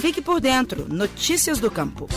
Fique 0.00 0.22
por 0.22 0.40
dentro. 0.40 0.88
Notícias 0.88 1.58
do 1.58 1.70
Campo. 1.70 2.08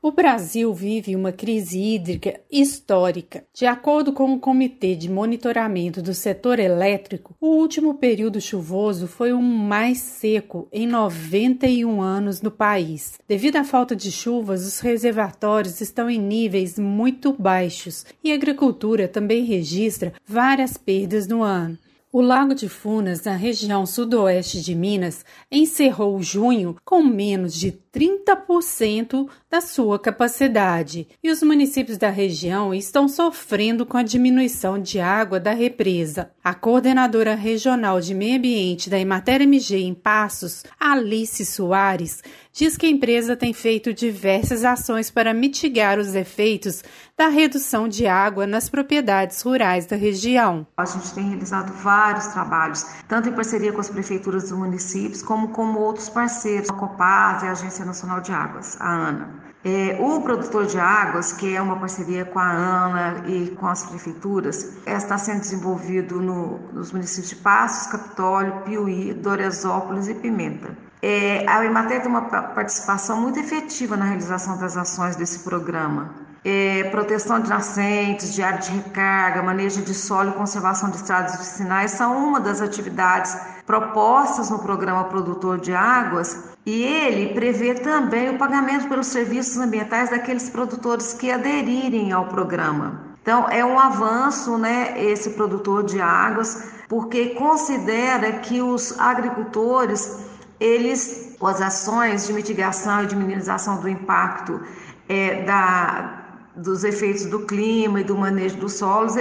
O 0.00 0.12
Brasil 0.12 0.72
vive 0.72 1.16
uma 1.16 1.32
crise 1.32 1.76
hídrica 1.76 2.40
histórica. 2.48 3.42
De 3.52 3.66
acordo 3.66 4.12
com 4.12 4.32
o 4.32 4.38
Comitê 4.38 4.94
de 4.94 5.10
Monitoramento 5.10 6.00
do 6.00 6.14
Setor 6.14 6.60
Elétrico, 6.60 7.34
o 7.40 7.48
último 7.48 7.94
período 7.94 8.40
chuvoso 8.40 9.08
foi 9.08 9.32
o 9.32 9.42
mais 9.42 9.98
seco 9.98 10.68
em 10.72 10.86
91 10.86 12.00
anos 12.00 12.40
no 12.40 12.52
país. 12.52 13.14
Devido 13.26 13.56
à 13.56 13.64
falta 13.64 13.96
de 13.96 14.12
chuvas, 14.12 14.64
os 14.64 14.78
reservatórios 14.78 15.80
estão 15.80 16.08
em 16.08 16.20
níveis 16.20 16.78
muito 16.78 17.32
baixos 17.32 18.06
e 18.22 18.30
a 18.30 18.36
agricultura 18.36 19.08
também 19.08 19.42
registra 19.44 20.12
várias 20.24 20.76
perdas 20.76 21.26
no 21.26 21.42
ano. 21.42 21.76
O 22.16 22.20
Lago 22.20 22.54
de 22.54 22.68
Funas, 22.68 23.24
na 23.24 23.34
região 23.34 23.84
sudoeste 23.84 24.62
de 24.62 24.72
Minas, 24.72 25.24
encerrou 25.50 26.22
junho 26.22 26.76
com 26.84 27.02
menos 27.02 27.52
de 27.52 27.76
30% 27.92 29.28
da 29.50 29.60
sua 29.60 29.98
capacidade, 29.98 31.08
e 31.20 31.28
os 31.28 31.42
municípios 31.42 31.98
da 31.98 32.10
região 32.10 32.72
estão 32.72 33.08
sofrendo 33.08 33.84
com 33.84 33.96
a 33.96 34.04
diminuição 34.04 34.80
de 34.80 35.00
água 35.00 35.40
da 35.40 35.52
represa. 35.52 36.30
A 36.42 36.54
coordenadora 36.54 37.34
regional 37.34 38.00
de 38.00 38.14
meio 38.14 38.36
ambiente 38.36 38.88
da 38.88 38.98
Emater 38.98 39.42
MG 39.42 39.78
em 39.78 39.92
Passos, 39.92 40.62
Alice 40.78 41.44
Soares, 41.44 42.22
diz 42.54 42.76
que 42.76 42.86
a 42.86 42.88
empresa 42.88 43.36
tem 43.36 43.52
feito 43.52 43.92
diversas 43.92 44.64
ações 44.64 45.10
para 45.10 45.34
mitigar 45.34 45.98
os 45.98 46.14
efeitos 46.14 46.84
da 47.18 47.26
redução 47.26 47.88
de 47.88 48.06
água 48.06 48.46
nas 48.46 48.68
propriedades 48.68 49.42
rurais 49.42 49.86
da 49.86 49.96
região. 49.96 50.64
A 50.76 50.84
gente 50.84 51.12
tem 51.12 51.30
realizado 51.30 51.72
vários 51.82 52.28
trabalhos, 52.28 52.86
tanto 53.08 53.28
em 53.28 53.32
parceria 53.32 53.72
com 53.72 53.80
as 53.80 53.90
prefeituras 53.90 54.44
dos 54.44 54.52
municípios, 54.58 55.20
como 55.20 55.48
com 55.48 55.74
outros 55.74 56.08
parceiros, 56.08 56.70
a 56.70 56.74
Copaz 56.74 57.42
e 57.42 57.46
a 57.46 57.50
Agência 57.50 57.84
Nacional 57.84 58.20
de 58.20 58.30
Águas, 58.30 58.80
a 58.80 58.88
ANA. 58.88 59.44
É, 59.64 59.98
o 59.98 60.20
produtor 60.20 60.66
de 60.66 60.78
águas, 60.78 61.32
que 61.32 61.56
é 61.56 61.60
uma 61.60 61.80
parceria 61.80 62.24
com 62.24 62.38
a 62.38 62.52
ANA 62.52 63.24
e 63.26 63.50
com 63.52 63.66
as 63.66 63.84
prefeituras, 63.86 64.76
está 64.86 65.18
sendo 65.18 65.40
desenvolvido 65.40 66.20
no, 66.20 66.58
nos 66.72 66.92
municípios 66.92 67.30
de 67.30 67.36
Passos, 67.36 67.90
Capitólio, 67.90 68.60
Piuí, 68.64 69.14
Doresópolis 69.14 70.06
e 70.06 70.14
Pimenta. 70.14 70.83
É, 71.06 71.44
a 71.46 71.64
Emater 71.64 72.00
tem 72.00 72.10
uma 72.10 72.22
participação 72.22 73.20
muito 73.20 73.38
efetiva 73.38 73.96
na 73.96 74.06
realização 74.06 74.56
das 74.56 74.74
ações 74.76 75.16
desse 75.16 75.40
programa 75.40 76.24
é, 76.44 76.84
proteção 76.90 77.40
de 77.40 77.48
nascentes, 77.48 78.34
de 78.34 78.42
área 78.42 78.58
de 78.58 78.70
recarga, 78.70 79.42
manejo 79.42 79.80
de 79.82 79.94
solo 79.94 80.30
e 80.30 80.32
conservação 80.34 80.90
de 80.90 80.96
estradas 80.96 81.36
vicinais 81.38 81.92
são 81.92 82.28
uma 82.28 82.38
das 82.38 82.60
atividades 82.60 83.34
propostas 83.64 84.50
no 84.50 84.58
programa 84.58 85.04
Produtor 85.04 85.58
de 85.58 85.72
Águas 85.72 86.50
e 86.66 86.82
ele 86.82 87.32
prevê 87.32 87.74
também 87.74 88.28
o 88.28 88.38
pagamento 88.38 88.88
pelos 88.88 89.06
serviços 89.06 89.56
ambientais 89.56 90.10
daqueles 90.10 90.50
produtores 90.50 91.14
que 91.14 91.30
aderirem 91.30 92.12
ao 92.12 92.26
programa. 92.26 93.00
Então, 93.22 93.48
é 93.48 93.64
um 93.64 93.78
avanço, 93.78 94.58
né, 94.58 95.02
esse 95.02 95.30
produtor 95.30 95.82
de 95.82 95.98
águas, 95.98 96.68
porque 96.90 97.30
considera 97.30 98.32
que 98.32 98.60
os 98.60 99.00
agricultores, 99.00 100.18
eles, 100.60 101.36
as 101.42 101.60
ações 101.60 102.26
de 102.26 102.32
mitigação 102.32 103.04
e 103.04 103.06
de 103.06 103.16
minimização 103.16 103.80
do 103.80 103.88
impacto 103.88 104.60
é, 105.08 105.42
da, 105.42 106.24
dos 106.56 106.84
efeitos 106.84 107.26
do 107.26 107.40
clima 107.40 108.00
e 108.00 108.04
do 108.04 108.16
manejo 108.16 108.56
dos 108.56 108.74
solos, 108.74 109.14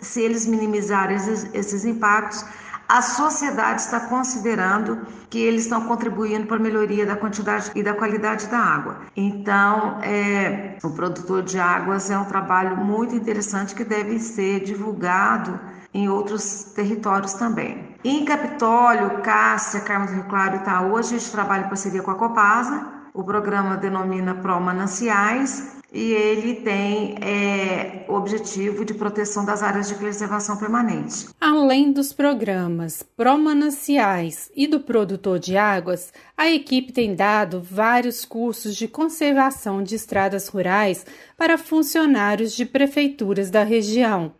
se 0.00 0.20
eles 0.20 0.46
minimizarem 0.46 1.16
esses, 1.16 1.48
esses 1.54 1.84
impactos, 1.84 2.44
a 2.88 3.00
sociedade 3.00 3.80
está 3.80 4.00
considerando 4.00 5.06
que 5.30 5.38
eles 5.38 5.62
estão 5.62 5.86
contribuindo 5.86 6.46
para 6.46 6.56
a 6.56 6.60
melhoria 6.60 7.06
da 7.06 7.16
quantidade 7.16 7.70
e 7.74 7.82
da 7.82 7.94
qualidade 7.94 8.46
da 8.48 8.58
água. 8.58 8.98
Então, 9.16 9.98
é, 10.02 10.76
o 10.82 10.90
produtor 10.90 11.42
de 11.42 11.58
águas 11.58 12.10
é 12.10 12.18
um 12.18 12.24
trabalho 12.24 12.76
muito 12.76 13.14
interessante 13.14 13.74
que 13.74 13.84
deve 13.84 14.18
ser 14.18 14.60
divulgado 14.60 15.58
em 15.94 16.08
outros 16.08 16.72
territórios 16.74 17.34
também. 17.34 17.96
Em 18.04 18.24
Capitólio, 18.24 19.22
Cássia, 19.22 19.80
Carmo 19.80 20.06
do 20.06 20.12
Rio 20.12 20.24
Claro 20.24 20.56
e 20.56 20.58
Itaú, 20.58 20.96
a 20.96 21.02
gente 21.02 21.30
trabalha 21.30 21.64
em 21.64 21.68
parceria 21.68 22.02
com 22.02 22.10
a 22.10 22.14
Copasa. 22.14 22.86
O 23.14 23.22
programa 23.22 23.76
denomina 23.76 24.34
Pro 24.34 24.58
Mananciais 24.60 25.81
e 25.92 26.12
ele 26.12 26.54
tem 26.56 27.16
é, 27.20 28.04
objetivo 28.08 28.84
de 28.84 28.94
proteção 28.94 29.44
das 29.44 29.62
áreas 29.62 29.88
de 29.88 29.94
preservação 29.94 30.56
permanente. 30.56 31.28
Além 31.38 31.92
dos 31.92 32.12
programas 32.12 33.02
pró-mananciais 33.16 34.50
e 34.56 34.66
do 34.66 34.80
produtor 34.80 35.38
de 35.38 35.56
águas, 35.56 36.12
a 36.36 36.50
equipe 36.50 36.92
tem 36.92 37.14
dado 37.14 37.60
vários 37.60 38.24
cursos 38.24 38.74
de 38.74 38.88
conservação 38.88 39.82
de 39.82 39.94
estradas 39.94 40.48
rurais 40.48 41.04
para 41.36 41.58
funcionários 41.58 42.54
de 42.54 42.64
prefeituras 42.64 43.50
da 43.50 43.62
região. 43.62 44.32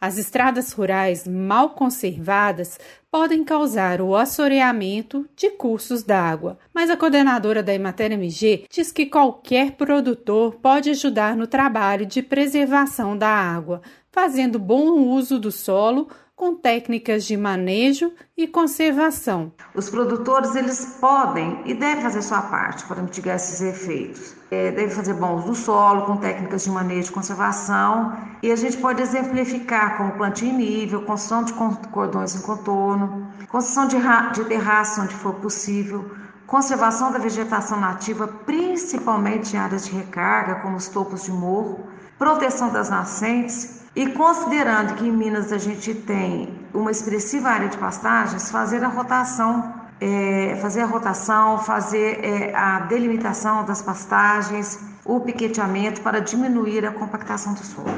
As 0.00 0.16
estradas 0.16 0.72
rurais 0.72 1.26
mal 1.26 1.70
conservadas 1.70 2.78
podem 3.10 3.42
causar 3.42 4.00
o 4.00 4.14
assoreamento 4.14 5.28
de 5.34 5.50
cursos 5.50 6.04
d'água, 6.04 6.56
mas 6.72 6.88
a 6.88 6.96
coordenadora 6.96 7.64
da 7.64 7.74
Emater 7.74 8.12
MG 8.12 8.66
diz 8.70 8.92
que 8.92 9.06
qualquer 9.06 9.72
produtor 9.72 10.54
pode 10.62 10.90
ajudar 10.90 11.36
no 11.36 11.48
trabalho 11.48 12.06
de 12.06 12.22
preservação 12.22 13.18
da 13.18 13.28
água, 13.28 13.82
fazendo 14.12 14.56
bom 14.58 15.00
uso 15.00 15.36
do 15.36 15.50
solo 15.50 16.08
com 16.38 16.54
técnicas 16.54 17.24
de 17.24 17.36
manejo 17.36 18.12
e 18.36 18.46
conservação. 18.46 19.52
Os 19.74 19.90
produtores 19.90 20.54
eles 20.54 20.96
podem 21.00 21.62
e 21.66 21.74
devem 21.74 22.00
fazer 22.00 22.22
sua 22.22 22.42
parte 22.42 22.84
para 22.84 23.02
mitigar 23.02 23.34
esses 23.34 23.60
efeitos. 23.60 24.36
É, 24.48 24.70
devem 24.70 24.88
fazer 24.88 25.14
bom 25.14 25.34
uso 25.34 25.48
do 25.48 25.54
solo 25.56 26.06
com 26.06 26.16
técnicas 26.16 26.62
de 26.62 26.70
manejo 26.70 27.10
e 27.10 27.12
conservação 27.12 28.16
e 28.40 28.52
a 28.52 28.56
gente 28.56 28.76
pode 28.76 29.02
exemplificar 29.02 29.96
como 29.96 30.12
plantio 30.12 30.48
em 30.48 30.56
nível, 30.56 31.02
construção 31.02 31.42
de 31.42 31.52
cordões 31.90 32.36
em 32.36 32.42
contorno, 32.42 33.26
construção 33.48 33.88
de, 33.88 33.96
de 34.32 34.44
terraço 34.44 35.02
onde 35.02 35.14
for 35.16 35.34
possível, 35.34 36.08
conservação 36.48 37.12
da 37.12 37.18
vegetação 37.18 37.78
nativa, 37.78 38.26
principalmente 38.26 39.54
em 39.54 39.58
áreas 39.58 39.84
de 39.84 39.92
recarga, 39.92 40.56
como 40.56 40.76
os 40.76 40.88
topos 40.88 41.24
de 41.24 41.30
morro, 41.30 41.86
proteção 42.18 42.70
das 42.70 42.88
nascentes 42.88 43.82
e 43.94 44.06
considerando 44.12 44.94
que 44.94 45.06
em 45.06 45.12
Minas 45.12 45.52
a 45.52 45.58
gente 45.58 45.94
tem 45.94 46.58
uma 46.72 46.90
expressiva 46.90 47.50
área 47.50 47.68
de 47.68 47.76
pastagens, 47.76 48.50
fazer 48.50 48.82
a 48.82 48.88
rotação, 48.88 49.74
é, 50.00 50.58
fazer 50.62 50.80
a 50.80 50.86
rotação, 50.86 51.58
fazer 51.58 52.24
é, 52.24 52.54
a 52.56 52.80
delimitação 52.80 53.64
das 53.66 53.82
pastagens, 53.82 54.80
o 55.04 55.20
piqueteamento 55.20 56.00
para 56.00 56.18
diminuir 56.18 56.86
a 56.86 56.92
compactação 56.92 57.52
do 57.52 57.64
solo. 57.64 57.88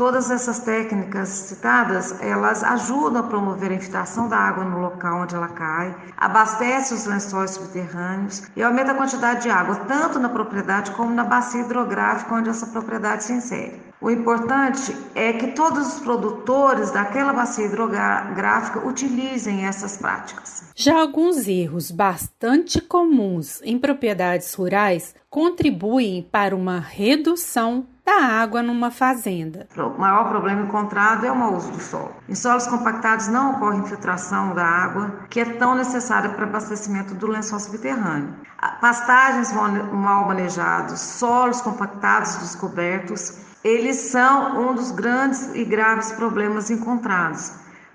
Todas 0.00 0.30
essas 0.30 0.60
técnicas 0.60 1.28
citadas, 1.28 2.18
elas 2.22 2.64
ajudam 2.64 3.20
a 3.20 3.26
promover 3.26 3.70
a 3.70 3.74
infiltração 3.74 4.30
da 4.30 4.38
água 4.38 4.64
no 4.64 4.78
local 4.78 5.24
onde 5.24 5.34
ela 5.34 5.48
cai, 5.48 5.94
abastece 6.16 6.94
os 6.94 7.04
lençóis 7.04 7.50
subterrâneos 7.50 8.44
e 8.56 8.62
aumenta 8.62 8.92
a 8.92 8.94
quantidade 8.94 9.42
de 9.42 9.50
água 9.50 9.76
tanto 9.86 10.18
na 10.18 10.30
propriedade 10.30 10.92
como 10.92 11.14
na 11.14 11.22
bacia 11.22 11.60
hidrográfica 11.60 12.34
onde 12.34 12.48
essa 12.48 12.66
propriedade 12.68 13.24
se 13.24 13.34
insere. 13.34 13.78
O 14.00 14.10
importante 14.10 14.96
é 15.14 15.34
que 15.34 15.48
todos 15.48 15.96
os 15.96 16.00
produtores 16.00 16.90
daquela 16.90 17.34
bacia 17.34 17.66
hidrográfica 17.66 18.78
utilizem 18.78 19.66
essas 19.66 19.98
práticas. 19.98 20.64
Já 20.74 20.98
alguns 20.98 21.46
erros 21.46 21.90
bastante 21.90 22.80
comuns 22.80 23.60
em 23.62 23.78
propriedades 23.78 24.54
rurais 24.54 25.14
contribuem 25.28 26.26
para 26.32 26.56
uma 26.56 26.80
redução 26.80 27.86
da 28.10 28.42
água 28.42 28.60
numa 28.60 28.90
fazenda. 28.90 29.68
O 29.76 30.00
maior 30.00 30.28
problema 30.28 30.62
encontrado 30.62 31.24
é 31.24 31.30
o 31.30 31.36
mau 31.36 31.54
uso 31.54 31.70
do 31.70 31.80
solo. 31.80 32.16
Em 32.28 32.34
solos 32.34 32.66
compactados 32.66 33.28
não 33.28 33.52
ocorre 33.52 33.78
infiltração 33.78 34.52
da 34.52 34.64
água, 34.64 35.14
que 35.30 35.38
é 35.38 35.44
tão 35.44 35.76
necessária 35.76 36.30
para 36.30 36.44
abastecimento 36.44 37.14
do 37.14 37.28
lençol 37.28 37.60
subterrâneo. 37.60 38.34
Pastagens 38.80 39.52
mal 39.52 40.26
manejados, 40.26 40.98
solos 40.98 41.60
compactados 41.60 42.34
descobertos, 42.38 43.38
eles 43.62 43.96
são 43.96 44.60
um 44.60 44.74
dos 44.74 44.90
grandes 44.90 45.54
e 45.54 45.64
graves 45.64 46.10
problemas 46.10 46.68
encontrados, 46.68 47.52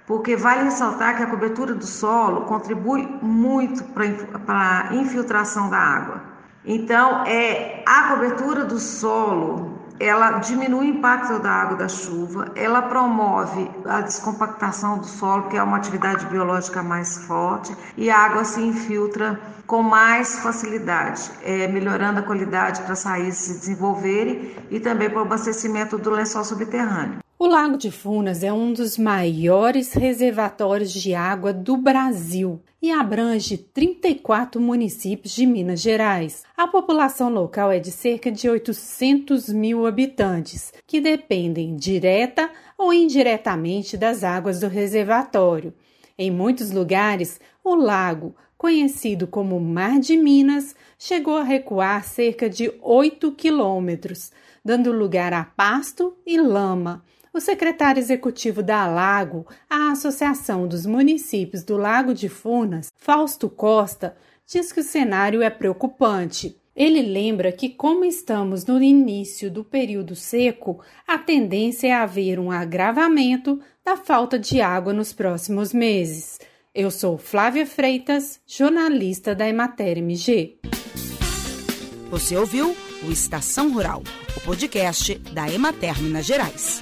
porque 0.07 0.37
vale 0.37 0.63
ressaltar 0.63 1.17
que 1.17 1.23
a 1.23 1.27
cobertura 1.27 1.73
do 1.73 1.85
solo 1.85 2.41
contribui 2.45 3.05
muito 3.21 3.83
para 4.45 4.87
a 4.89 4.95
infiltração 4.95 5.69
da 5.69 5.77
água. 5.77 6.21
Então, 6.63 7.23
é 7.25 7.83
a 7.85 8.09
cobertura 8.09 8.63
do 8.63 8.79
solo 8.79 9.74
ela 9.99 10.39
diminui 10.39 10.87
o 10.87 10.89
impacto 10.89 11.39
da 11.39 11.51
água 11.51 11.77
da 11.77 11.87
chuva, 11.87 12.51
ela 12.55 12.81
promove 12.81 13.69
a 13.85 14.01
descompactação 14.01 14.99
do 14.99 15.05
solo, 15.05 15.49
que 15.49 15.57
é 15.57 15.63
uma 15.63 15.77
atividade 15.77 16.25
biológica 16.25 16.83
mais 16.83 17.17
forte, 17.25 17.75
e 17.95 18.09
a 18.09 18.17
água 18.17 18.43
se 18.43 18.61
infiltra 18.61 19.39
com 19.65 19.81
mais 19.81 20.39
facilidade, 20.39 21.31
é, 21.43 21.67
melhorando 21.67 22.19
a 22.19 22.23
qualidade 22.23 22.81
para 22.81 22.93
as 22.93 23.03
raízes 23.03 23.39
se 23.39 23.59
desenvolverem 23.59 24.55
e 24.69 24.79
também 24.79 25.09
para 25.09 25.19
o 25.19 25.23
abastecimento 25.23 25.97
do 25.97 26.11
lençol 26.11 26.43
subterrâneo. 26.43 27.24
O 27.45 27.47
Lago 27.47 27.77
de 27.77 27.91
Furnas 27.91 28.43
é 28.43 28.51
um 28.51 28.73
dos 28.73 28.97
maiores 28.97 29.93
reservatórios 29.93 30.91
de 30.91 31.13
água 31.13 31.53
do 31.53 31.77
Brasil 31.77 32.59
e 32.81 32.89
abrange 32.89 33.55
34 33.55 34.59
municípios 34.59 35.35
de 35.35 35.45
Minas 35.45 35.79
Gerais. 35.79 36.41
A 36.57 36.67
população 36.67 37.29
local 37.29 37.71
é 37.71 37.77
de 37.77 37.91
cerca 37.91 38.31
de 38.31 38.49
800 38.49 39.49
mil 39.49 39.85
habitantes, 39.85 40.73
que 40.87 40.99
dependem 40.99 41.75
direta 41.75 42.49
ou 42.75 42.91
indiretamente 42.91 43.95
das 43.95 44.23
águas 44.23 44.61
do 44.61 44.67
reservatório. 44.67 45.71
Em 46.17 46.31
muitos 46.31 46.71
lugares, 46.71 47.39
o 47.63 47.75
lago, 47.75 48.35
conhecido 48.57 49.27
como 49.27 49.59
Mar 49.59 49.99
de 49.99 50.17
Minas, 50.17 50.75
chegou 50.97 51.37
a 51.37 51.43
recuar 51.43 52.05
cerca 52.05 52.49
de 52.49 52.73
8 52.81 53.33
quilômetros, 53.33 54.31
dando 54.63 54.91
lugar 54.91 55.31
a 55.31 55.43
pasto 55.43 56.17
e 56.25 56.41
lama. 56.41 57.05
O 57.35 57.41
secretário 57.41 57.99
executivo 57.99 58.63
da 58.63 58.87
Lago, 58.87 59.45
a 59.69 59.91
Associação 59.91 60.65
dos 60.69 60.85
Municípios 60.85 61.63
do 61.63 61.75
Lago 61.75 62.13
de 62.13 62.29
Furnas, 62.29 62.93
Fausto 62.95 63.49
Costa, 63.49 64.15
diz 64.47 64.71
que 64.71 64.79
o 64.79 64.83
cenário 64.83 65.41
é 65.41 65.49
preocupante. 65.49 66.55
Ele 66.73 67.01
lembra 67.01 67.51
que, 67.51 67.67
como 67.67 68.05
estamos 68.05 68.63
no 68.63 68.81
início 68.81 69.51
do 69.51 69.65
período 69.65 70.15
seco, 70.15 70.79
a 71.05 71.17
tendência 71.17 71.87
é 71.87 71.91
haver 71.91 72.39
um 72.39 72.51
agravamento 72.51 73.59
da 73.83 73.97
falta 73.97 74.39
de 74.39 74.61
água 74.61 74.93
nos 74.93 75.11
próximos 75.11 75.73
meses. 75.73 76.39
Eu 76.73 76.89
sou 76.89 77.17
Flávia 77.17 77.65
Freitas, 77.65 78.39
jornalista 78.47 79.35
da 79.35 79.45
Emater 79.45 79.97
MG. 79.97 80.57
Você 82.09 82.37
ouviu 82.37 82.73
o 83.05 83.11
Estação 83.11 83.73
Rural, 83.73 84.01
o 84.37 84.39
podcast 84.39 85.15
da 85.33 85.51
Emater 85.51 86.01
Minas 86.01 86.25
Gerais. 86.25 86.81